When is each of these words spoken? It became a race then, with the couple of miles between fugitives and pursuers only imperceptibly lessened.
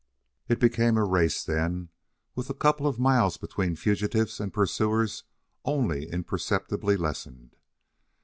It 0.49 0.59
became 0.59 0.97
a 0.97 1.03
race 1.03 1.43
then, 1.43 1.89
with 2.33 2.47
the 2.47 2.55
couple 2.55 2.87
of 2.87 2.97
miles 2.97 3.37
between 3.37 3.75
fugitives 3.75 4.39
and 4.39 4.51
pursuers 4.51 5.25
only 5.63 6.09
imperceptibly 6.09 6.97
lessened. 6.97 7.55